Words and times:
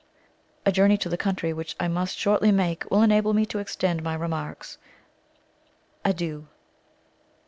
A 0.65 0.71
journey 0.71 0.97
to 0.97 1.09
the 1.09 1.15
country, 1.15 1.53
which 1.53 1.75
I 1.79 1.87
must 1.87 2.17
shortly 2.17 2.51
make, 2.51 2.89
will 2.89 3.03
enable 3.03 3.35
me 3.35 3.45
to 3.45 3.59
extend 3.59 4.01
my 4.01 4.15
remarks. 4.15 4.79
Adieu! 6.03 6.47